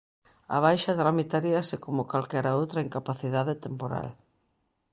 A 0.55 0.57
baixa 0.65 0.95
tramitaríase 1.01 1.75
como 1.85 2.07
calquera 2.11 2.57
outra 2.59 2.83
incapacidade 2.87 3.53
temporal. 3.65 4.07